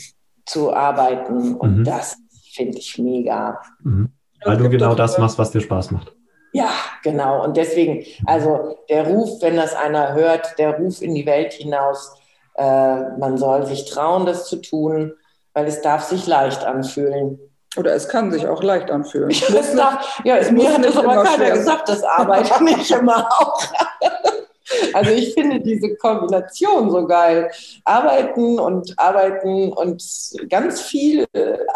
[0.44, 1.54] zu arbeiten.
[1.54, 1.84] Und mhm.
[1.84, 2.16] das
[2.52, 3.60] finde ich mega.
[3.82, 4.10] Mhm.
[4.44, 6.12] Weil du genau das machst, was dir Spaß macht.
[6.52, 6.70] Ja,
[7.02, 7.44] genau.
[7.44, 12.14] Und deswegen, also der Ruf, wenn das einer hört, der Ruf in die Welt hinaus,
[12.56, 12.62] äh,
[13.18, 15.12] man soll sich trauen, das zu tun,
[15.52, 17.38] weil es darf sich leicht anfühlen.
[17.76, 19.30] Oder es kann sich auch leicht anfühlen.
[19.76, 21.50] Darf, ja, es mir hat das aber keiner schwer.
[21.50, 23.62] gesagt, das Arbeit nicht immer auch.
[24.92, 27.50] Also ich finde diese Kombination so geil.
[27.84, 30.02] Arbeiten und arbeiten und
[30.48, 31.26] ganz viel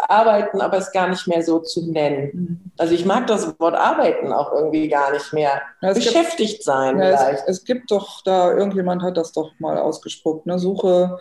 [0.07, 2.29] arbeiten, aber es gar nicht mehr so zu nennen.
[2.33, 2.71] Mhm.
[2.77, 5.61] Also ich mag das Wort arbeiten auch irgendwie gar nicht mehr.
[5.81, 7.43] Ja, Beschäftigt gibt, sein ja, vielleicht.
[7.47, 10.59] Es, es, gibt doch da, irgendjemand hat das doch mal ausgespuckt, ne?
[10.59, 11.19] Suche,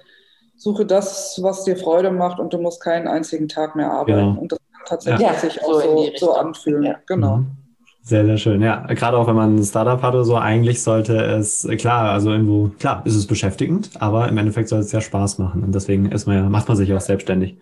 [0.57, 4.35] suche das, was dir Freude macht und du musst keinen einzigen Tag mehr arbeiten.
[4.35, 4.41] Genau.
[4.41, 6.97] Und das kann tatsächlich ja, sich auch so, so anfühlen.
[7.07, 7.39] Genau.
[7.39, 7.62] Mhm.
[8.05, 8.61] Sehr, sehr schön.
[8.61, 12.33] Ja, gerade auch wenn man ein Startup hat oder so, eigentlich sollte es, klar, also
[12.33, 15.63] irgendwo, klar, ist es beschäftigend, aber im Endeffekt soll es ja Spaß machen.
[15.63, 17.59] Und deswegen ist man ja, macht man sich auch selbstständig.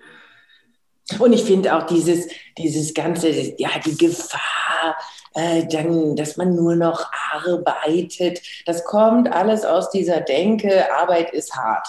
[1.19, 2.27] Und ich finde auch dieses,
[2.57, 4.97] dieses ganze, ja, die Gefahr,
[5.35, 11.55] äh, dann, dass man nur noch arbeitet, das kommt alles aus dieser Denke, Arbeit ist
[11.55, 11.87] hart.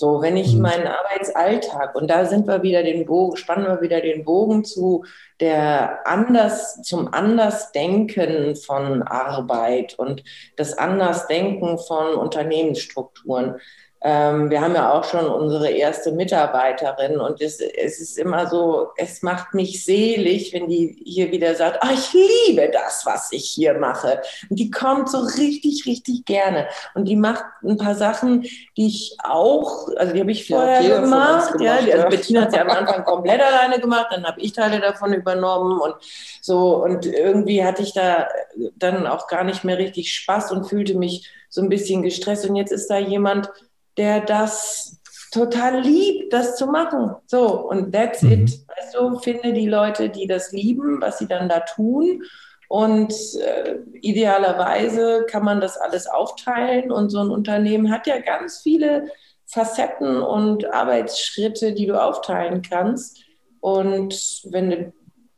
[0.00, 0.62] So, wenn ich mhm.
[0.62, 5.04] meinen Arbeitsalltag, und da sind wir wieder den Bogen, spannen wir wieder den Bogen zu
[5.40, 10.24] der anders, zum Andersdenken von Arbeit und
[10.56, 13.56] das Andersdenken von Unternehmensstrukturen.
[14.02, 18.88] Ähm, wir haben ja auch schon unsere erste Mitarbeiterin und es, es, ist immer so,
[18.96, 23.44] es macht mich selig, wenn die hier wieder sagt, oh, ich liebe das, was ich
[23.44, 24.22] hier mache.
[24.48, 26.66] Und die kommt so richtig, richtig gerne.
[26.94, 28.46] Und die macht ein paar Sachen,
[28.78, 31.52] die ich auch, also die habe ich vorher ja, gemacht.
[31.52, 31.60] gemacht.
[31.60, 35.12] Ja, also Bettina hat sie am Anfang komplett alleine gemacht, dann habe ich Teile davon
[35.12, 35.94] übernommen und
[36.40, 36.82] so.
[36.82, 38.28] Und irgendwie hatte ich da
[38.76, 42.48] dann auch gar nicht mehr richtig Spaß und fühlte mich so ein bisschen gestresst.
[42.48, 43.50] Und jetzt ist da jemand,
[43.96, 45.00] der das
[45.32, 47.14] total liebt, das zu machen.
[47.26, 48.32] So, und that's mhm.
[48.32, 48.60] it.
[48.68, 52.22] Weißt du, finde die Leute, die das lieben, was sie dann da tun.
[52.68, 56.92] Und äh, idealerweise kann man das alles aufteilen.
[56.92, 59.08] Und so ein Unternehmen hat ja ganz viele
[59.46, 63.24] Facetten und Arbeitsschritte, die du aufteilen kannst.
[63.60, 64.92] Und wenn du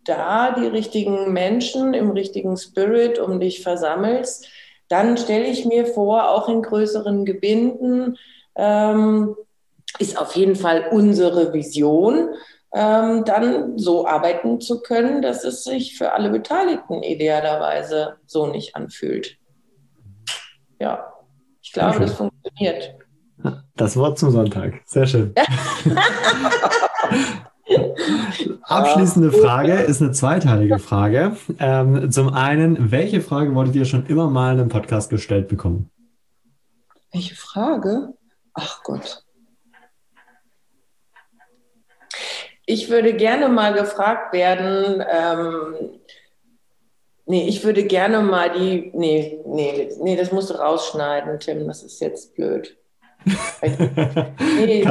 [0.04, 4.48] da die richtigen Menschen im richtigen Spirit um dich versammelst,
[4.88, 8.18] dann stelle ich mir vor, auch in größeren Gebinden,
[8.56, 9.34] ähm,
[9.98, 12.30] ist auf jeden Fall unsere Vision,
[12.74, 18.74] ähm, dann so arbeiten zu können, dass es sich für alle Beteiligten idealerweise so nicht
[18.76, 19.36] anfühlt.
[20.78, 21.12] Ja,
[21.60, 22.94] ich glaube, das funktioniert.
[23.76, 24.80] Das Wort zum Sonntag.
[24.86, 25.34] Sehr schön.
[28.62, 31.36] Abschließende Frage ist eine zweiteilige Frage.
[31.58, 35.90] Ähm, zum einen, welche Frage wolltet ihr schon immer mal in einem Podcast gestellt bekommen?
[37.12, 38.14] Welche Frage?
[38.54, 39.24] Ach Gott.
[42.66, 46.00] Ich würde gerne mal gefragt werden, ähm,
[47.26, 51.82] nee, ich würde gerne mal die, nee, nee, nee, das musst du rausschneiden, Tim, das
[51.82, 52.76] ist jetzt blöd.
[53.62, 54.84] nee,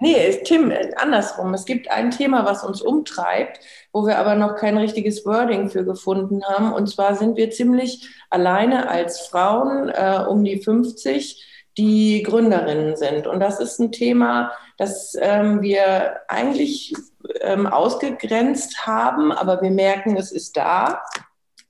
[0.00, 1.52] nee, Tim, andersrum.
[1.52, 3.60] Es gibt ein Thema, was uns umtreibt,
[3.92, 6.72] wo wir aber noch kein richtiges Wording für gefunden haben.
[6.72, 11.44] Und zwar sind wir ziemlich alleine als Frauen äh, um die 50,
[11.78, 13.26] die Gründerinnen sind.
[13.26, 16.94] Und das ist ein Thema, das ähm, wir eigentlich
[17.40, 21.02] ähm, ausgegrenzt haben, aber wir merken, es ist da,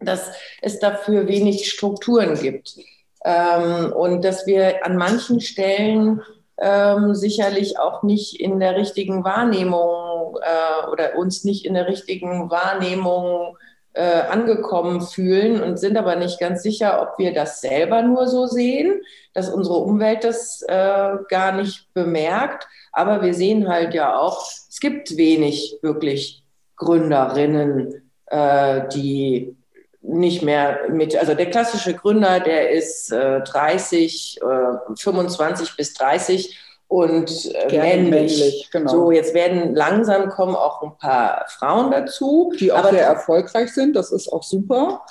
[0.01, 2.77] dass es dafür wenig Strukturen gibt.
[3.25, 6.23] Ähm, und dass wir an manchen Stellen
[6.59, 12.51] ähm, sicherlich auch nicht in der richtigen Wahrnehmung äh, oder uns nicht in der richtigen
[12.51, 18.27] Wahrnehmung äh, angekommen fühlen und sind aber nicht ganz sicher, ob wir das selber nur
[18.27, 19.03] so sehen,
[19.35, 22.67] dass unsere Umwelt das äh, gar nicht bemerkt.
[22.93, 26.43] Aber wir sehen halt ja auch, es gibt wenig wirklich
[26.77, 29.57] Gründerinnen, äh, die
[30.03, 36.59] nicht mehr mit, also der klassische Gründer, der ist äh, 30, äh, 25 bis 30
[36.93, 38.11] und äh, männlich.
[38.11, 38.91] männlich genau.
[38.91, 42.53] So, jetzt werden langsam kommen auch ein paar Frauen dazu.
[42.61, 45.03] Die auch sehr erfolgreich sind, das ist auch super.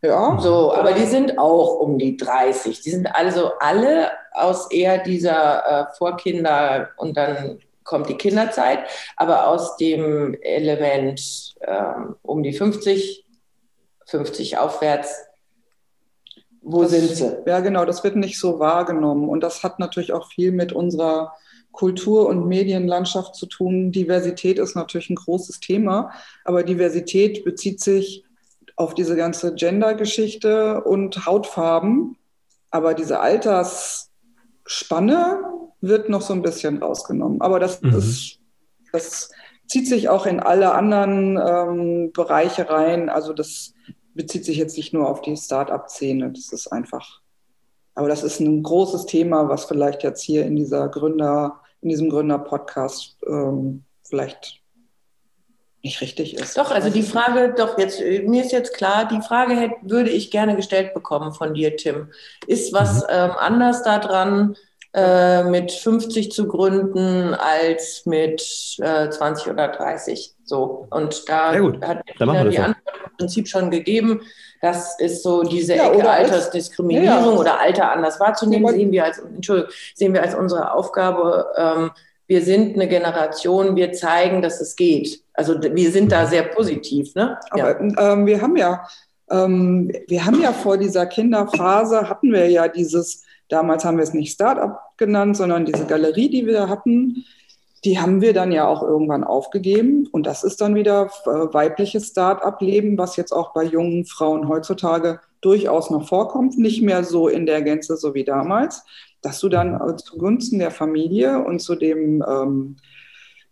[0.00, 0.38] Ja.
[0.40, 2.82] So, aber die sind auch um die 30.
[2.82, 8.80] Die sind also alle aus eher dieser äh, Vorkinder und dann kommt die Kinderzeit,
[9.16, 13.24] aber aus dem Element ähm, um die 50
[14.06, 15.26] 50 aufwärts.
[16.64, 17.36] Wo das, sind sie?
[17.46, 19.28] Ja, genau, das wird nicht so wahrgenommen.
[19.28, 21.34] Und das hat natürlich auch viel mit unserer
[21.72, 23.92] Kultur- und Medienlandschaft zu tun.
[23.92, 26.10] Diversität ist natürlich ein großes Thema,
[26.44, 28.24] aber Diversität bezieht sich
[28.76, 32.16] auf diese ganze Gender-Geschichte und Hautfarben.
[32.70, 35.40] Aber diese Altersspanne
[35.80, 37.42] wird noch so ein bisschen rausgenommen.
[37.42, 37.94] Aber das, mhm.
[37.94, 38.40] ist,
[38.90, 39.30] das
[39.68, 43.10] zieht sich auch in alle anderen ähm, Bereiche rein.
[43.10, 43.73] Also das
[44.14, 46.32] bezieht sich jetzt nicht nur auf die Start-up-Szene.
[46.32, 47.20] Das ist einfach,
[47.94, 52.08] aber das ist ein großes Thema, was vielleicht jetzt hier in dieser Gründer, in diesem
[52.08, 54.62] Gründer-Podcast ähm, vielleicht
[55.84, 56.56] nicht richtig ist.
[56.56, 60.30] Doch, also die Frage, doch jetzt, mir ist jetzt klar, die Frage hätte, würde ich
[60.30, 62.10] gerne gestellt bekommen von dir, Tim.
[62.46, 63.08] Ist was mhm.
[63.10, 64.56] ähm, anders daran,
[64.94, 68.40] äh, mit 50 zu gründen als mit
[68.78, 70.34] äh, 20 oder 30.
[70.44, 70.86] So.
[70.90, 74.20] Und da hat Tina die Antwort im Prinzip schon gegeben.
[74.62, 77.40] Das ist so diese ja, Ecke Altersdiskriminierung ja.
[77.40, 81.46] oder Alter anders wahrzunehmen, sehen wir als, Entschuldigung, sehen wir als unsere Aufgabe.
[81.56, 81.90] Ähm,
[82.28, 85.24] wir sind eine Generation, wir zeigen, dass es geht.
[85.32, 87.16] Also wir sind da sehr positiv.
[87.16, 87.36] Ne?
[87.50, 88.86] Aber ähm, wir haben ja,
[89.28, 94.14] ähm, wir haben ja vor dieser Kinderphase hatten wir ja dieses Damals haben wir es
[94.14, 97.24] nicht Startup genannt, sondern diese Galerie, die wir hatten,
[97.84, 100.08] die haben wir dann ja auch irgendwann aufgegeben.
[100.10, 105.20] Und das ist dann wieder äh, weibliches Start-up-Leben, was jetzt auch bei jungen Frauen heutzutage
[105.42, 106.58] durchaus noch vorkommt.
[106.58, 108.84] Nicht mehr so in der Gänze so wie damals,
[109.20, 112.76] dass du dann äh, zugunsten der Familie und zu dem ähm,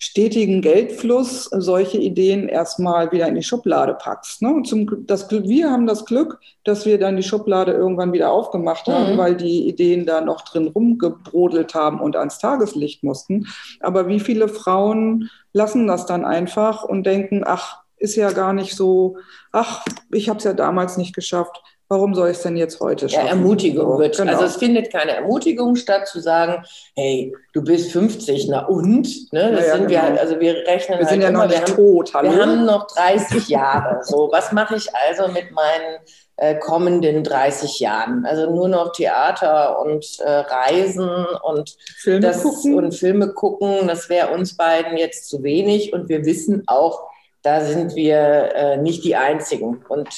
[0.03, 4.43] stetigen Geldfluss solche Ideen erstmal wieder in die Schublade packst.
[4.43, 4.53] Ne?
[4.53, 8.89] Und zum, das, wir haben das Glück, dass wir dann die Schublade irgendwann wieder aufgemacht
[8.89, 9.19] haben, mhm.
[9.19, 13.47] weil die Ideen da noch drin rumgebrodelt haben und ans Tageslicht mussten.
[13.79, 18.75] Aber wie viele Frauen lassen das dann einfach und denken, ach, ist ja gar nicht
[18.75, 19.19] so,
[19.53, 23.09] ach, ich habe es ja damals nicht geschafft warum soll ich es denn jetzt heute
[23.09, 23.27] schaffen?
[23.27, 24.17] Ja, Ermutigung wird.
[24.17, 24.33] Genau.
[24.33, 26.65] Also es findet keine Ermutigung statt zu sagen,
[26.97, 29.33] hey, du bist 50, na und?
[29.33, 29.53] Ne?
[29.53, 30.03] Das ja, sind genau.
[30.03, 32.65] wir, also wir rechnen wir halt sind ja immer, noch nicht tot, haben, wir haben
[32.65, 34.03] noch 30 Jahre.
[34.05, 35.99] So, was mache ich also mit meinen
[36.37, 38.25] äh, kommenden 30 Jahren?
[38.25, 41.11] Also nur noch Theater und äh, Reisen
[41.43, 42.75] und Filme das, gucken.
[42.75, 43.87] und Filme gucken.
[43.87, 47.12] Das wäre uns beiden jetzt zu wenig und wir wissen auch,
[47.43, 49.85] da sind wir äh, nicht die Einzigen.
[49.89, 50.09] Und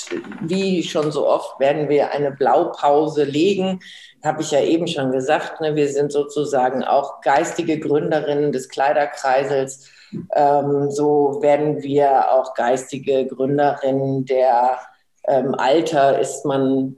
[0.43, 3.81] wie schon so oft werden wir eine Blaupause legen.
[4.23, 9.91] Habe ich ja eben schon gesagt, ne, wir sind sozusagen auch geistige Gründerinnen des Kleiderkreisels.
[10.35, 14.79] Ähm, so werden wir auch geistige Gründerinnen der
[15.27, 16.97] ähm, Alter ist man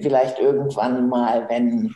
[0.00, 1.94] vielleicht irgendwann mal, wenn,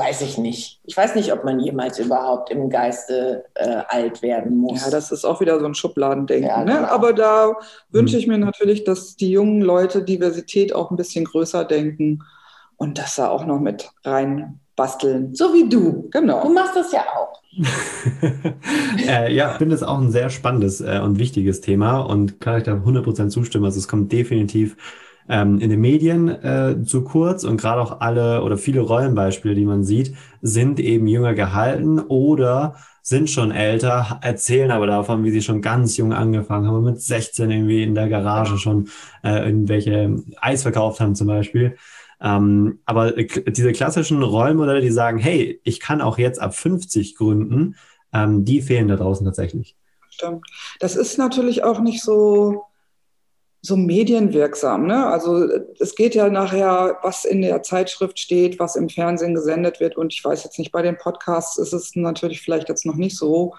[0.00, 0.80] weiß ich nicht.
[0.84, 4.82] Ich weiß nicht, ob man jemals überhaupt im Geiste äh, alt werden muss.
[4.82, 6.48] Ja, das ist auch wieder so ein Schubladendenken.
[6.48, 6.72] Ja, ne?
[6.72, 6.80] genau.
[6.80, 6.90] ne?
[6.90, 7.52] Aber da
[7.90, 12.24] wünsche ich mir natürlich, dass die jungen Leute Diversität auch ein bisschen größer denken
[12.76, 15.34] und das da auch noch mit rein basteln.
[15.34, 16.08] So wie du.
[16.10, 16.42] Genau.
[16.42, 17.42] Du machst das ja auch.
[19.06, 22.58] äh, ja, ich finde es auch ein sehr spannendes äh, und wichtiges Thema und kann
[22.58, 23.66] ich da 100% zustimmen.
[23.66, 24.76] Also es kommt definitiv
[25.30, 29.64] ähm, in den Medien äh, zu kurz und gerade auch alle oder viele Rollenbeispiele, die
[29.64, 35.40] man sieht, sind eben jünger gehalten oder sind schon älter, erzählen aber davon, wie sie
[35.40, 38.88] schon ganz jung angefangen haben, mit 16 irgendwie in der Garage schon
[39.22, 41.76] äh, irgendwelche Eis verkauft haben zum Beispiel.
[42.20, 47.76] Ähm, aber diese klassischen Rollenmodelle, die sagen, hey, ich kann auch jetzt ab 50 gründen,
[48.12, 49.76] ähm, die fehlen da draußen tatsächlich.
[50.10, 50.44] Stimmt.
[50.80, 52.64] Das ist natürlich auch nicht so,
[53.62, 54.86] so medienwirksam.
[54.86, 55.06] Ne?
[55.06, 55.46] Also
[55.78, 59.96] es geht ja nachher, was in der Zeitschrift steht, was im Fernsehen gesendet wird.
[59.96, 63.18] Und ich weiß jetzt nicht, bei den Podcasts ist es natürlich vielleicht jetzt noch nicht
[63.18, 63.54] so.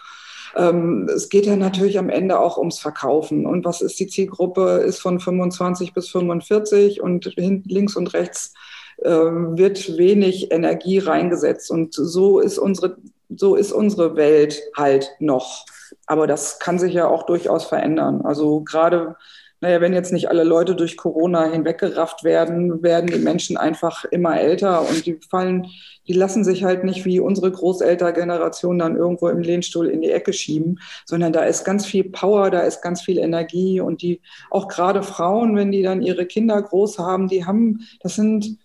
[0.56, 3.46] Ähm, es geht ja natürlich am Ende auch ums Verkaufen.
[3.46, 4.78] Und was ist die Zielgruppe?
[4.86, 8.54] Ist von 25 bis 45 und links und rechts
[8.98, 11.70] äh, wird wenig Energie reingesetzt.
[11.70, 12.98] Und so ist unsere,
[13.30, 15.66] so ist unsere Welt halt noch.
[16.08, 18.22] Aber das kann sich ja auch durchaus verändern.
[18.24, 19.16] Also gerade
[19.62, 24.40] naja, wenn jetzt nicht alle Leute durch Corona hinweggerafft werden, werden die Menschen einfach immer
[24.40, 25.68] älter und die fallen,
[26.08, 30.34] die lassen sich halt nicht wie unsere Großeltergeneration dann irgendwo im Lehnstuhl in die Ecke
[30.34, 34.68] schieben, sondern da ist ganz viel Power, da ist ganz viel Energie und die, auch
[34.68, 38.58] gerade Frauen, wenn die dann ihre Kinder groß haben, die haben, das sind,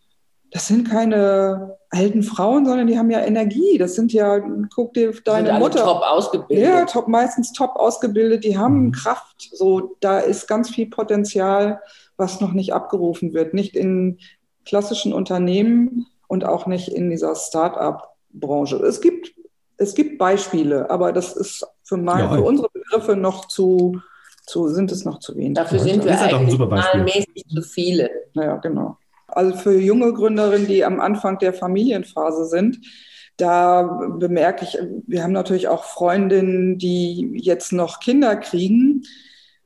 [0.51, 3.79] das sind keine alten Frauen, sondern die haben ja Energie.
[3.79, 4.39] Das sind ja,
[4.75, 5.85] guck dir deine sind Mutter.
[5.85, 6.67] top ausgebildet.
[6.67, 8.45] Ja, top, meistens top ausgebildet.
[8.45, 8.93] Die haben mhm.
[8.93, 9.51] Kraft.
[9.53, 11.81] So, da ist ganz viel Potenzial,
[12.17, 13.55] was noch nicht abgerufen wird.
[13.55, 14.19] Nicht in
[14.65, 18.77] klassischen Unternehmen und auch nicht in dieser Start-up-Branche.
[18.77, 19.35] Es gibt,
[19.77, 24.01] es gibt Beispiele, aber das ist für, mein, ja, für unsere Begriffe noch zu,
[24.47, 25.55] zu, sind es noch zu wenig.
[25.55, 28.11] Dafür sind wir eigentlich zahlenmäßig zu viele.
[28.35, 28.99] Ja, genau.
[29.29, 32.81] Also für junge Gründerinnen, die am Anfang der Familienphase sind,
[33.37, 33.83] da
[34.19, 39.03] bemerke ich, wir haben natürlich auch Freundinnen, die jetzt noch Kinder kriegen.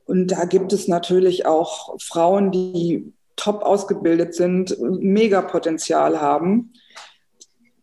[0.07, 6.73] Und da gibt es natürlich auch Frauen, die top ausgebildet sind, mega Potenzial haben,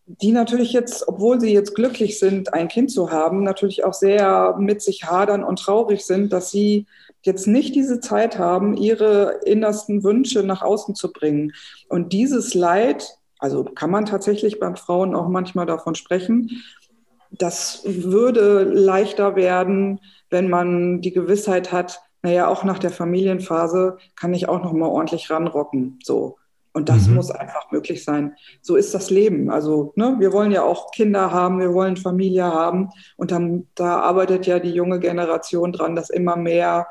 [0.08, 4.56] die natürlich jetzt, obwohl sie jetzt glücklich sind, ein Kind zu haben, natürlich auch sehr
[4.58, 6.86] mit sich hadern und traurig sind, dass sie
[7.24, 11.52] jetzt nicht diese Zeit haben, ihre innersten Wünsche nach außen zu bringen.
[11.90, 16.64] Und dieses Leid, also kann man tatsächlich bei Frauen auch manchmal davon sprechen,
[17.30, 20.00] das würde leichter werden,
[20.30, 24.88] wenn man die Gewissheit hat, naja, auch nach der Familienphase kann ich auch noch mal
[24.88, 26.00] ordentlich ranrocken.
[26.04, 26.38] So.
[26.78, 27.16] Und das mhm.
[27.16, 28.36] muss einfach möglich sein.
[28.62, 29.50] So ist das Leben.
[29.50, 32.92] Also ne, wir wollen ja auch Kinder haben, wir wollen Familie haben.
[33.16, 36.86] Und dann, da arbeitet ja die junge Generation dran, dass immer mehr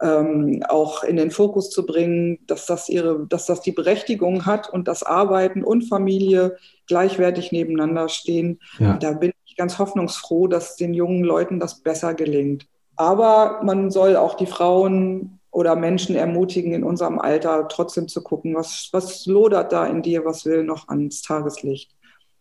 [0.00, 4.72] ähm, auch in den Fokus zu bringen, dass das, ihre, dass das die Berechtigung hat
[4.72, 6.56] und dass Arbeiten und Familie
[6.86, 8.60] gleichwertig nebeneinander stehen.
[8.78, 8.98] Ja.
[8.98, 12.68] da bin ich ganz hoffnungsfroh, dass den jungen Leuten das besser gelingt.
[12.94, 18.56] Aber man soll auch die Frauen oder Menschen ermutigen, in unserem Alter trotzdem zu gucken,
[18.56, 21.94] was, was lodert da in dir, was will noch ans Tageslicht.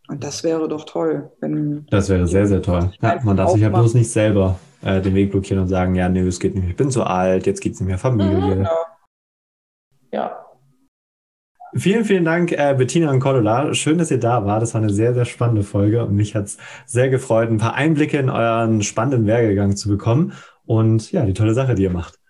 [0.08, 1.32] Und das wäre doch toll.
[1.40, 2.92] Wenn das wäre sehr, sehr toll.
[3.02, 6.10] Ja, man darf sich ja bloß nicht selber äh, den Weg blockieren und sagen, ja,
[6.10, 8.56] nee, es geht nicht mehr, ich bin zu alt, jetzt geht es nicht mehr Familie.
[8.56, 8.70] Genau.
[10.12, 10.40] Ja.
[11.76, 13.76] Vielen, vielen Dank, äh, Bettina und Cordula.
[13.76, 14.64] Schön, dass ihr da wart.
[14.64, 16.58] Das war eine sehr, sehr spannende Folge und mich hat es
[16.88, 20.34] sehr gefreut, ein paar Einblicke in euren spannenden Werdegang zu bekommen
[20.66, 22.23] und ja, die tolle Sache, die ihr macht.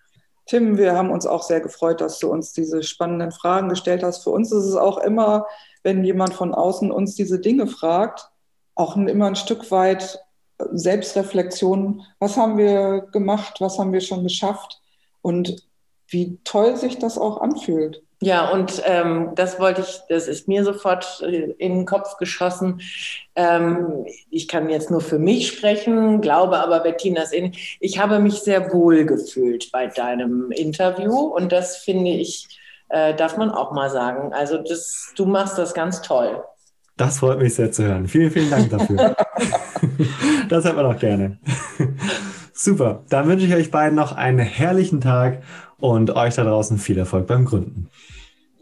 [0.46, 4.22] Tim, wir haben uns auch sehr gefreut, dass du uns diese spannenden Fragen gestellt hast.
[4.24, 5.46] Für uns ist es auch immer,
[5.82, 8.30] wenn jemand von außen uns diese Dinge fragt,
[8.74, 10.20] auch immer ein Stück weit
[10.58, 14.80] Selbstreflexion, was haben wir gemacht, was haben wir schon geschafft
[15.22, 15.66] und
[16.08, 18.03] wie toll sich das auch anfühlt.
[18.24, 22.80] Ja, und ähm, das wollte ich, das ist mir sofort äh, in den Kopf geschossen.
[23.36, 27.52] Ähm, ich kann jetzt nur für mich sprechen, glaube aber Bettinas in.
[27.80, 32.48] Ich habe mich sehr wohl gefühlt bei deinem Interview und das finde ich,
[32.88, 34.32] äh, darf man auch mal sagen.
[34.32, 36.42] Also das, du machst das ganz toll.
[36.96, 38.08] Das freut mich sehr zu hören.
[38.08, 39.14] Vielen, vielen Dank dafür.
[40.48, 41.38] das hat man auch gerne.
[42.54, 43.02] Super.
[43.10, 45.42] Dann wünsche ich euch beiden noch einen herrlichen Tag
[45.76, 47.90] und euch da draußen viel Erfolg beim Gründen.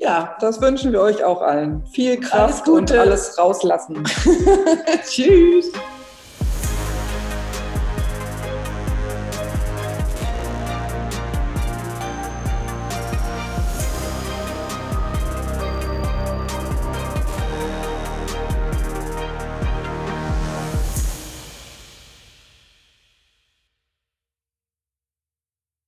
[0.02, 1.84] Ja, das wünschen wir euch auch allen.
[1.86, 4.02] Viel Kraft alles und alles rauslassen.
[5.08, 5.70] Tschüss.